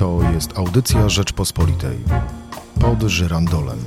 [0.00, 1.98] To jest audycja Rzeczpospolitej.
[2.80, 3.78] Pod żyrandolem.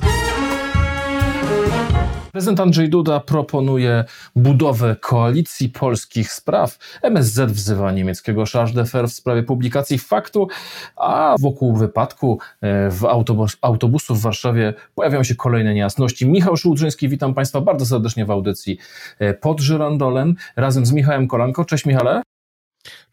[2.32, 4.06] Prezydent Andrzej Duda proponuje
[4.36, 6.78] budowę koalicji polskich spraw.
[7.02, 10.48] MSZ wzywa niemieckiego Charge w sprawie publikacji faktu,
[10.96, 16.30] a wokół wypadku e, w autobus, autobusu w Warszawie pojawiają się kolejne niejasności.
[16.30, 18.78] Michał Szułdrzyński, witam Państwa bardzo serdecznie w audycji
[19.20, 21.66] e, pod żyrandolem razem z Michałem Kolanko.
[21.66, 22.33] Cześć Michale.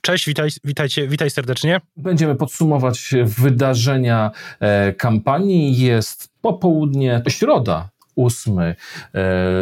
[0.02, 1.80] Cześć, witaj, witajcie, witaj serdecznie.
[1.96, 5.79] Będziemy podsumować wydarzenia e, kampanii.
[5.79, 8.74] Jest popołudnie, środa, 8 e,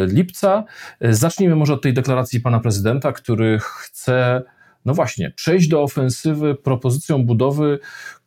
[0.07, 0.63] lipca.
[1.01, 4.41] Zacznijmy może od tej deklaracji pana prezydenta, który chce,
[4.85, 7.79] no właśnie, przejść do ofensywy propozycją budowy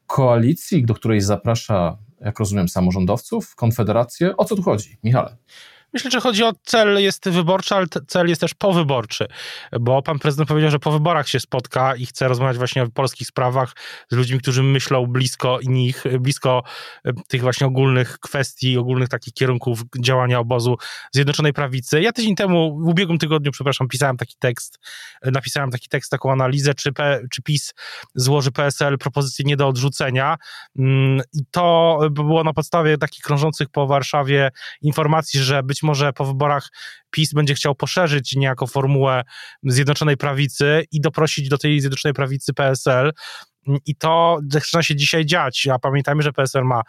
[0.07, 4.37] koalicji, do której zaprasza, jak rozumiem, samorządowców, konfederację.
[4.37, 5.37] O co tu chodzi, Michale?
[5.95, 9.27] Myślę, że chodzi o cel jest wyborczy, ale cel jest też powyborczy,
[9.81, 13.29] bo pan prezydent powiedział, że po wyborach się spotka i chce rozmawiać właśnie o polskich
[13.29, 13.73] sprawach
[14.11, 16.63] z ludźmi, którzy myślą blisko nich, blisko
[17.05, 20.77] e, tych właśnie ogólnych kwestii, ogólnych takich kierunków działania obozu
[21.13, 22.01] Zjednoczonej Prawicy.
[22.01, 24.79] Ja tydzień temu, w ubiegłym tygodniu, przepraszam, pisałem taki tekst,
[25.23, 27.75] e, napisałem taki tekst, taką analizę, czy, P, czy PiS
[28.15, 30.37] złoży PSL propozycję nie do odrzucenia
[30.79, 34.51] mm, i to było na podstawie takich krążących po Warszawie
[34.83, 36.69] informacji, że być może po wyborach
[37.11, 39.23] PiS będzie chciał poszerzyć niejako formułę
[39.63, 43.13] Zjednoczonej Prawicy i doprosić do tej Zjednoczonej Prawicy PSL.
[43.87, 45.67] I to zaczyna się dzisiaj dziać.
[45.73, 46.83] A pamiętajmy, że PSL ma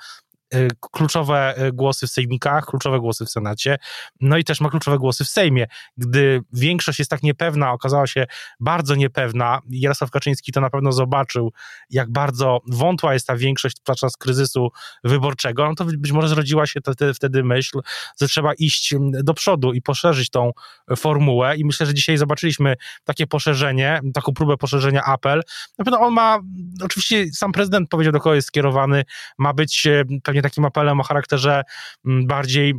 [0.91, 3.77] kluczowe y, głosy w sejmikach, kluczowe głosy w Senacie,
[4.22, 5.67] no i też ma kluczowe głosy w Sejmie.
[5.97, 8.25] Gdy większość jest tak niepewna, okazała się
[8.59, 11.52] bardzo niepewna, Jarosław Kaczyński to na pewno zobaczył,
[11.89, 14.69] jak bardzo wątła jest ta większość podczas kryzysu
[15.03, 16.80] wyborczego, no to być może zrodziła się
[17.14, 17.80] wtedy, myśl,
[18.21, 20.52] że trzeba iść do przodu i poszerzyć tą
[20.97, 25.41] formułę i myślę, że dzisiaj zobaczyliśmy takie poszerzenie, taką próbę poszerzenia apel.
[25.77, 26.39] Na pewno on ma,
[26.83, 29.03] oczywiście sam prezydent powiedział, do kogo jest skierowany,
[29.38, 29.88] ma być
[30.23, 31.63] pewnie takim apelem o charakterze
[32.05, 32.73] mm, bardziej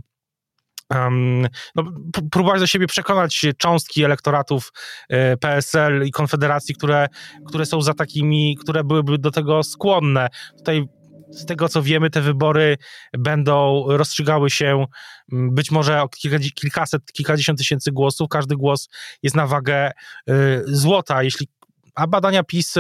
[1.75, 1.85] no,
[2.31, 4.73] próbować do siebie przekonać cząstki elektoratów
[5.09, 7.09] e, PSL i Konfederacji, które,
[7.47, 10.29] które są za takimi, które byłyby do tego skłonne.
[10.59, 10.85] Tutaj
[11.31, 12.77] z tego co wiemy, te wybory
[13.19, 14.87] będą rozstrzygały się
[15.33, 18.29] mm, być może o kilka, kilkaset, kilkadziesiąt tysięcy głosów.
[18.29, 18.89] Każdy głos
[19.23, 21.23] jest na wagę y, złota.
[21.23, 21.49] Jeśli
[21.95, 22.75] a badania PiS,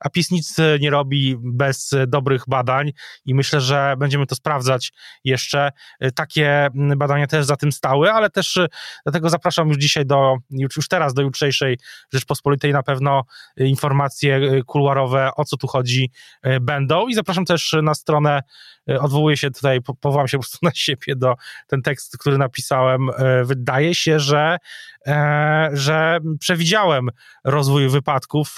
[0.00, 2.92] a PiS nic nie robi bez dobrych badań
[3.24, 4.92] i myślę, że będziemy to sprawdzać
[5.24, 5.72] jeszcze.
[6.14, 8.58] Takie badania też za tym stały, ale też
[9.04, 11.78] dlatego zapraszam już dzisiaj do, już teraz do jutrzejszej
[12.12, 13.22] Rzeczpospolitej na pewno
[13.56, 16.10] informacje kuluarowe, o co tu chodzi,
[16.60, 18.42] będą i zapraszam też na stronę
[18.90, 21.34] E, odwołuję się tutaj, powołam się po prostu na siebie do
[21.66, 23.10] ten tekst, który napisałem.
[23.10, 24.56] E, wydaje się, że,
[25.01, 25.01] e,
[25.72, 27.08] że przewidziałem
[27.44, 28.56] rozwój wypadków,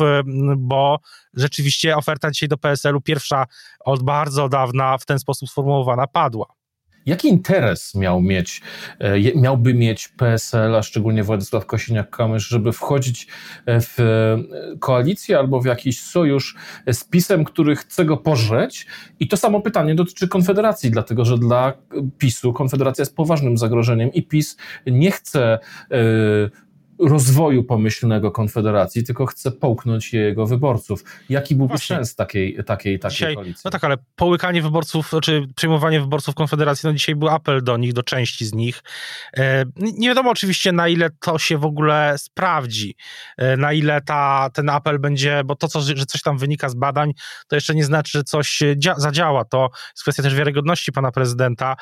[0.57, 0.99] bo
[1.35, 3.47] rzeczywiście oferta dzisiaj do PSL-u, pierwsza
[3.81, 6.47] od bardzo dawna w ten sposób sformułowana, padła.
[7.07, 8.63] Jaki interes miał mieć,
[8.99, 13.27] e, miałby mieć PSL, a szczególnie Władysław Kosiniak-Kamysz, żeby wchodzić
[13.67, 14.39] e, w e,
[14.79, 16.57] koalicję albo w jakiś sojusz
[16.93, 18.87] z PiSem, który chce go pożreć?
[19.21, 21.73] I to samo pytanie dotyczy Konfederacji, dlatego że dla
[22.19, 25.59] PiSu Konfederacja jest poważnym zagrożeniem i PiS nie chce
[26.99, 31.05] rozwoju pomyślnego Konfederacji, tylko chce połknąć jego wyborców.
[31.29, 31.97] Jaki byłby Właśnie.
[31.97, 33.63] sens takiej, takiej, takiej dzisiaj, koalicji?
[33.65, 37.77] No tak, ale połykanie wyborców, czy znaczy przejmowanie wyborców Konfederacji, no dzisiaj był apel do
[37.77, 38.83] nich, do części z nich.
[39.37, 42.97] E, nie wiadomo oczywiście, na ile to się w ogóle sprawdzi,
[43.37, 46.75] e, na ile ta, ten apel będzie, bo to, co, że coś tam wynika z
[46.75, 47.13] badań,
[47.49, 48.63] to jeszcze nie znaczy, że coś
[48.97, 49.45] zadziała.
[49.45, 51.77] To jest kwestia też wiarygodności pana prezydenta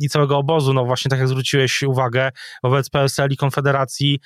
[0.00, 0.74] i całego obozu.
[0.74, 2.30] No właśnie, tak jak zwróciłeś uwagę,
[2.62, 4.20] wobec PSL i Konfederacji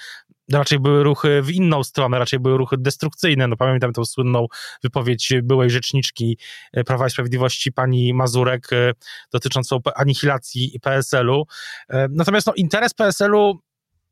[0.53, 3.49] raczej były ruchy w inną stronę, raczej były ruchy destrukcyjne.
[3.49, 4.47] No pamiętam tę słynną
[4.83, 6.39] wypowiedź byłej rzeczniczki
[6.73, 8.93] e, Prawa i Sprawiedliwości pani Mazurek e,
[9.33, 11.47] dotyczącą anihilacji PSL-u.
[11.89, 13.59] E, natomiast no, interes PSL-u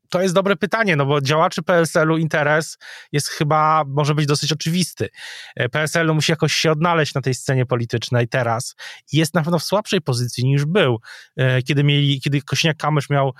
[0.09, 2.77] to jest dobre pytanie, no bo działaczy PSL-u interes
[3.11, 5.09] jest chyba, może być dosyć oczywisty.
[5.71, 8.75] PSL musi jakoś się odnaleźć na tej scenie politycznej teraz
[9.13, 10.99] i jest na pewno w słabszej pozycji niż był,
[11.67, 13.33] kiedy mieli, kiedy Kośniak-Kamysz miał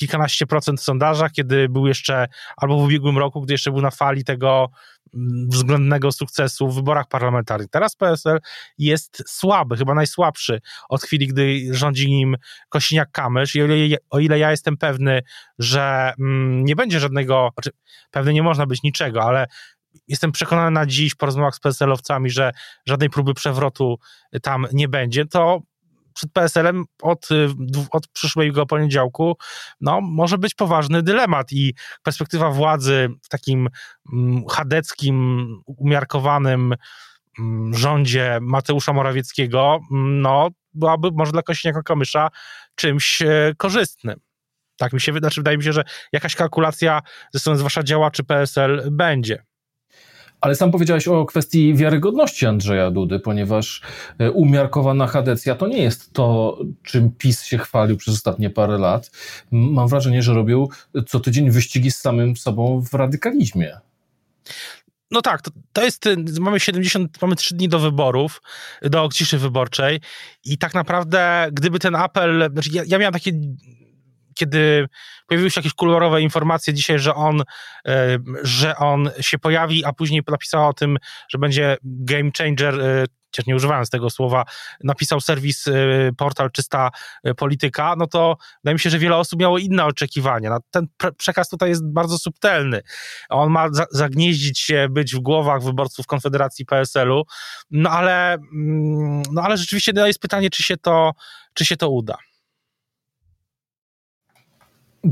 [0.00, 2.26] kilkanaście procent w sondażach, kiedy był jeszcze,
[2.56, 4.70] albo w ubiegłym roku, gdy jeszcze był na fali tego
[5.14, 7.68] mm, względnego sukcesu w wyborach parlamentarnych.
[7.70, 8.38] Teraz PSL
[8.78, 12.36] jest słaby, chyba najsłabszy od chwili, gdy rządzi nim
[12.74, 15.22] Kosiniak-Kamysz i o ile, o ile ja jestem pewny,
[15.58, 17.70] że mm, nie będzie żadnego, znaczy
[18.10, 19.46] pewny nie można być niczego, ale
[20.08, 22.52] jestem przekonany na dziś po rozmowach z PSL-owcami, że
[22.86, 23.98] żadnej próby przewrotu
[24.42, 25.60] tam nie będzie, to
[26.14, 27.48] przed PSL-em od, y,
[27.90, 29.36] od przyszłego poniedziałku
[29.80, 33.68] no, może być poważny dylemat i perspektywa władzy w takim
[34.12, 36.74] mm, chadeckim, umiarkowanym
[37.38, 42.28] mm, rządzie Mateusza Morawieckiego, mm, no, byłaby może dla Kośniaka-Kamysza
[42.74, 44.20] czymś e, korzystnym.
[44.76, 47.02] Tak mi się wydaje, znaczy wydaje mi się, że jakaś kalkulacja
[47.32, 49.49] ze strony zwłaszcza działaczy PSL będzie.
[50.40, 53.82] Ale sam powiedziałeś o kwestii wiarygodności Andrzeja Dudy, ponieważ
[54.18, 59.10] e, umiarkowana kadencja to nie jest to, czym PiS się chwalił przez ostatnie parę lat.
[59.50, 60.70] Mam wrażenie, że robił
[61.06, 63.80] co tydzień wyścigi z samym sobą w radykalizmie.
[65.10, 66.04] No tak, to, to jest,
[66.40, 68.42] mamy 70, mamy 3 dni do wyborów,
[68.82, 70.00] do ciszy wyborczej
[70.44, 73.32] i tak naprawdę, gdyby ten apel, znaczy ja, ja miałem takie
[74.40, 74.88] kiedy
[75.26, 77.42] pojawiły się jakieś kolorowe informacje dzisiaj, że on,
[77.86, 80.96] e, że on się pojawi, a później napisała o tym,
[81.28, 84.44] że będzie game changer, e, chociaż nie używając tego słowa,
[84.84, 85.72] napisał serwis, e,
[86.16, 86.90] portal Czysta
[87.36, 90.50] Polityka, no to wydaje mi się, że wiele osób miało inne oczekiwania.
[90.50, 92.80] No, ten przekaz tutaj jest bardzo subtelny.
[93.28, 97.22] On ma zagnieździć się, być w głowach wyborców Konfederacji PSL-u,
[97.70, 101.12] no ale, mm, no ale rzeczywiście no, jest pytanie, czy się to,
[101.54, 102.16] czy się to uda.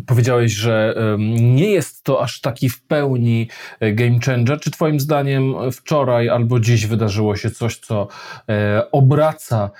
[0.06, 0.94] Powiedziałeś, że
[1.40, 3.48] nie jest to aż taki w pełni
[3.80, 4.60] e, game changer.
[4.60, 8.08] Czy Twoim zdaniem wczoraj albo dziś wydarzyło się coś, co
[8.48, 9.70] e, obraca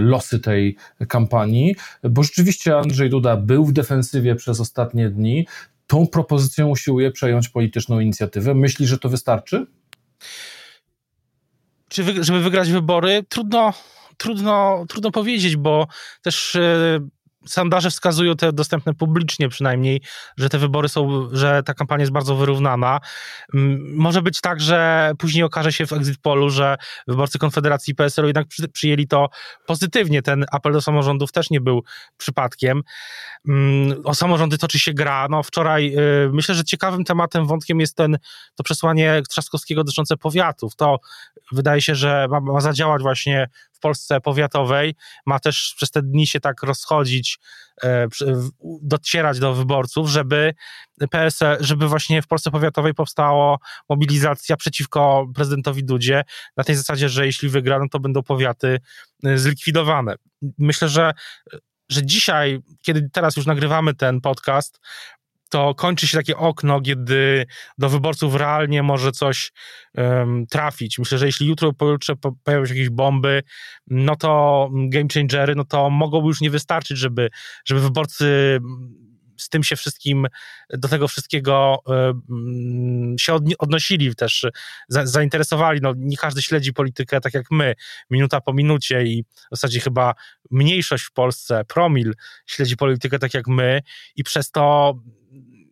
[0.00, 0.76] losy tej
[1.08, 1.76] kampanii?
[2.02, 5.46] Bo rzeczywiście Andrzej Duda był w defensywie przez ostatnie dni.
[5.86, 8.54] Tą propozycją usiłuje przejąć polityczną inicjatywę.
[8.54, 9.66] Myśli, że to wystarczy?
[11.88, 13.24] Czy wy, żeby wygrać wybory?
[13.28, 13.72] Trudno,
[14.16, 15.86] trudno, trudno powiedzieć, bo
[16.22, 17.00] też e,
[17.46, 20.00] sondaże wskazują te dostępne publicznie przynajmniej,
[20.36, 23.00] że te wybory są, że ta kampania jest bardzo wyrównana.
[23.94, 26.76] Może być tak, że później okaże się w exit polu, że
[27.06, 29.28] wyborcy Konfederacji PSL-u jednak przyjęli to
[29.66, 30.22] pozytywnie.
[30.22, 31.84] Ten apel do samorządów też nie był
[32.16, 32.82] przypadkiem.
[34.04, 35.26] O samorządy toczy się gra.
[35.30, 35.94] No wczoraj
[36.26, 38.18] y, myślę, że ciekawym tematem, wątkiem jest ten,
[38.54, 40.76] to przesłanie Trzaskowskiego dotyczące powiatów.
[40.76, 40.98] To
[41.52, 44.94] wydaje się, że ma, ma zadziałać właśnie w Polsce powiatowej,
[45.26, 47.38] ma też przez te dni się tak rozchodzić,
[47.84, 48.08] e,
[48.82, 50.54] docierać do wyborców, żeby
[51.10, 53.56] PSL, żeby właśnie w Polsce powiatowej powstała
[53.88, 56.24] mobilizacja przeciwko prezydentowi Dudzie,
[56.56, 58.80] na tej zasadzie, że jeśli wygra, no to będą powiaty
[59.24, 60.14] e, zlikwidowane.
[60.58, 61.12] Myślę, że
[61.90, 64.80] że dzisiaj, kiedy teraz już nagrywamy ten podcast,
[65.48, 67.46] to kończy się takie okno, kiedy
[67.78, 69.52] do wyborców realnie może coś
[69.94, 70.98] um, trafić.
[70.98, 72.14] Myślę, że jeśli jutro, pojutrze
[72.44, 73.42] pojawią się jakieś bomby,
[73.86, 77.30] no to game changery, no to mogłoby już nie wystarczyć, żeby,
[77.64, 78.58] żeby wyborcy
[79.38, 80.26] z tym się wszystkim,
[80.70, 81.82] do tego wszystkiego
[83.20, 84.46] się odnosili też,
[84.88, 85.80] zainteresowali.
[85.82, 87.74] No, nie każdy śledzi politykę tak jak my,
[88.10, 90.14] minuta po minucie i w zasadzie chyba
[90.50, 92.14] mniejszość w Polsce, promil,
[92.46, 93.82] śledzi politykę tak jak my
[94.16, 94.94] i przez to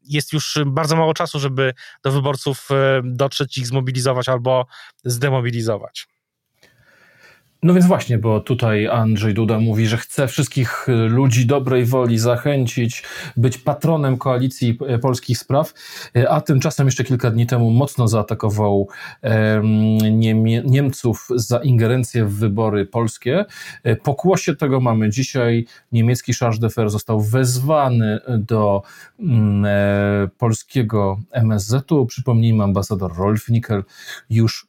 [0.09, 1.75] jest już bardzo mało czasu, żeby
[2.05, 4.67] do wyborców e, dotrzeć, ich zmobilizować albo
[5.05, 6.09] zdemobilizować.
[7.67, 13.03] No więc właśnie, bo tutaj Andrzej Duda mówi, że chce wszystkich ludzi dobrej woli zachęcić,
[13.37, 15.75] być patronem koalicji polskich spraw,
[16.17, 18.89] e, a tymczasem jeszcze kilka dni temu mocno zaatakował
[20.65, 23.45] Niemców za ingerencję w wybory polskie.
[23.83, 25.67] E, pokłosie tego mamy dzisiaj.
[25.93, 28.83] Niemiecki Charge d'Affaires został wezwany do
[29.21, 32.07] mm, e, polskiego MSZ-u.
[32.07, 33.85] Przypomnijmy, ambasador Rolf Nickel
[34.31, 34.67] już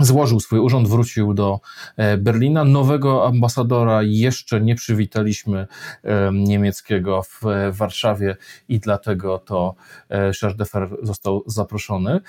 [0.00, 1.60] złożył swój urząd, wrócił do
[1.96, 2.64] e, Berlina.
[2.64, 5.66] Nowego ambasadora jeszcze nie przywitaliśmy
[6.02, 7.40] e, niemieckiego w
[7.72, 8.36] Warszawie
[8.68, 9.74] i dlatego to
[10.08, 12.20] e, Charles de Fer został zaproszony.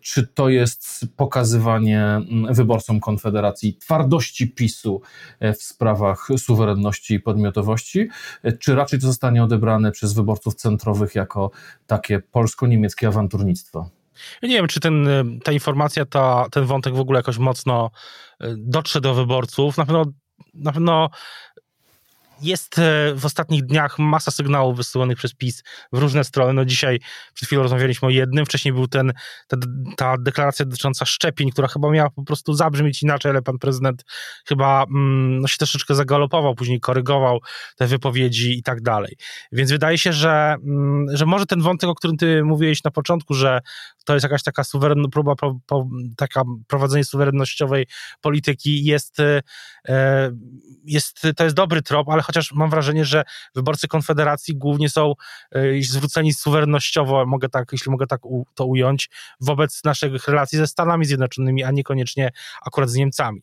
[0.00, 5.02] Czy to jest pokazywanie wyborcom Konfederacji twardości PiSu
[5.40, 8.08] w sprawach suwerenności i podmiotowości,
[8.58, 11.50] czy raczej to zostanie odebrane przez wyborców centrowych jako
[11.86, 14.01] takie polsko-niemieckie awanturnictwo?
[14.42, 15.08] Ja nie wiem, czy ten,
[15.44, 17.90] ta informacja, ta, ten wątek w ogóle jakoś mocno
[18.40, 19.76] e, dotrze do wyborców.
[19.76, 20.04] Na pewno,
[20.54, 21.10] na pewno
[22.42, 26.52] jest e, w ostatnich dniach masa sygnałów wysyłanych przez PiS w różne strony.
[26.52, 27.00] No dzisiaj
[27.34, 29.12] przed chwilą rozmawialiśmy o jednym, wcześniej był ten,
[29.48, 29.56] ta,
[29.96, 34.04] ta deklaracja dotycząca szczepień, która chyba miała po prostu zabrzmieć inaczej, ale pan prezydent
[34.46, 37.40] chyba mm, no, się troszeczkę zagalopował, później korygował
[37.76, 39.16] te wypowiedzi i tak dalej.
[39.52, 43.34] Więc wydaje się, że, mm, że może ten wątek, o którym ty mówiłeś na początku,
[43.34, 43.60] że
[44.04, 47.86] to jest jakaś taka suwerenna próba, po, po, taka prowadzenie suwerennościowej
[48.20, 49.42] polityki jest, e,
[50.84, 53.24] jest, to jest dobry trop, ale chociaż mam wrażenie, że
[53.54, 55.12] wyborcy Konfederacji głównie są
[55.52, 58.20] e, zwróceni suwerennościowo, mogę tak, jeśli mogę tak
[58.54, 59.10] to ująć,
[59.40, 62.30] wobec naszych relacji ze Stanami Zjednoczonymi, a niekoniecznie
[62.66, 63.42] akurat z Niemcami.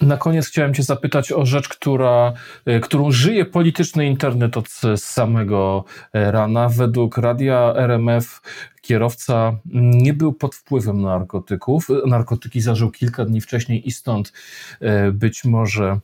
[0.00, 2.32] Na koniec chciałem Cię zapytać o rzecz, która,
[2.66, 6.68] e, którą żyje polityczny internet od samego e, rana.
[6.68, 8.40] Według radia RMF
[8.80, 11.88] kierowca nie był pod wpływem narkotyków.
[12.06, 14.32] Narkotyki zażył kilka dni wcześniej i stąd
[15.12, 16.00] być może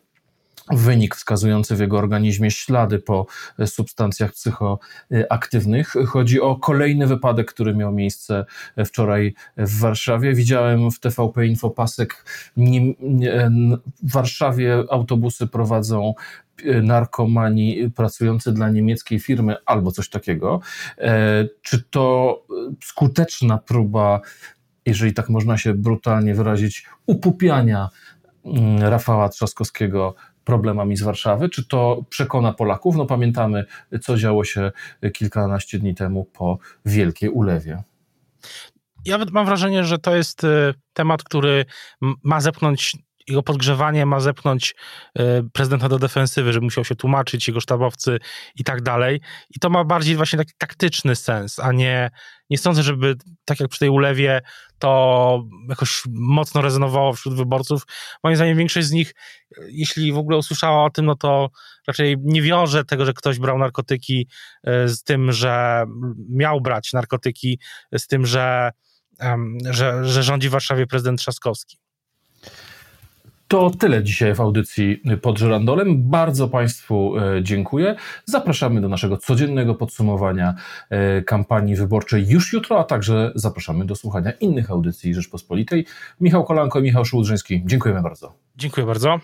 [0.72, 3.26] wynik wskazujący w jego organizmie ślady po
[3.66, 5.94] substancjach psychoaktywnych.
[6.06, 8.44] Chodzi o kolejny wypadek, który miał miejsce
[8.86, 10.34] wczoraj w Warszawie.
[10.34, 12.24] Widziałem w TVP Info pasek.
[14.02, 16.14] W Warszawie autobusy prowadzą
[16.82, 20.60] narkomani pracujący dla niemieckiej firmy albo coś takiego.
[20.98, 22.36] E, czy to
[22.84, 24.20] skuteczna próba,
[24.86, 27.88] jeżeli tak można się brutalnie wyrazić, upupiania
[28.44, 30.14] mm, Rafała Trzaskowskiego
[30.50, 31.48] problemami z Warszawy?
[31.48, 32.96] Czy to przekona Polaków?
[32.96, 33.64] No pamiętamy,
[34.02, 34.72] co działo się
[35.12, 37.82] kilkanaście dni temu po Wielkiej Ulewie.
[39.04, 41.64] Ja mam wrażenie, że to jest y, temat, który
[42.00, 42.96] ma zepchnąć
[43.30, 44.74] jego podgrzewanie ma zepchnąć
[45.18, 45.22] y,
[45.52, 48.18] prezydenta do defensywy, że musiał się tłumaczyć, jego sztabowcy
[48.56, 49.20] i tak dalej.
[49.56, 52.10] I to ma bardziej właśnie taki taktyczny sens, a nie,
[52.50, 54.40] nie sądzę, żeby tak jak przy tej ulewie
[54.78, 57.82] to jakoś mocno rezonowało wśród wyborców.
[58.24, 59.14] Moim zdaniem większość z nich,
[59.68, 61.50] jeśli w ogóle usłyszała o tym, no to
[61.86, 64.28] raczej nie wiąże tego, że ktoś brał narkotyki
[64.68, 65.84] y, z tym, że
[66.28, 67.58] miał brać narkotyki,
[67.92, 68.70] z tym, że,
[69.70, 71.89] że, że rządzi w Warszawie prezydent Trzaskowski.
[73.50, 76.10] To tyle dzisiaj w audycji pod żyrandolem.
[76.10, 77.96] Bardzo Państwu e, dziękuję.
[78.24, 80.54] Zapraszamy do naszego codziennego podsumowania
[80.90, 85.86] e, kampanii wyborczej już jutro, a także zapraszamy do słuchania innych audycji Rzeczpospolitej.
[86.20, 87.62] Michał Kolanko i Michał Szułdrzyński.
[87.66, 88.34] Dziękujemy bardzo.
[88.56, 89.18] Dziękuję bardzo.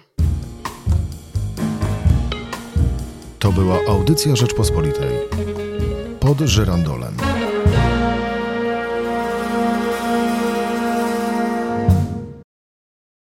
[3.38, 5.10] To była audycja Rzeczpospolitej
[6.20, 7.35] pod żyrandolem.